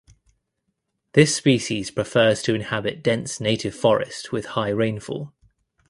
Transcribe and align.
This 1.13 1.35
species 1.35 1.91
prefers 1.91 2.41
to 2.41 2.55
inhabit 2.55 3.03
dense 3.03 3.39
native 3.39 3.75
forest 3.75 4.31
with 4.31 4.45
high 4.57 4.69
rainfall. 4.69 5.31